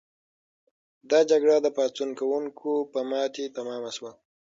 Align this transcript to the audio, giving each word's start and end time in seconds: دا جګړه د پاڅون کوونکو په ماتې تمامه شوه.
دا 1.09 1.19
جګړه 1.31 1.55
د 1.61 1.67
پاڅون 1.77 2.09
کوونکو 2.19 2.71
په 2.91 2.99
ماتې 3.09 3.45
تمامه 3.57 3.91
شوه. 3.97 4.11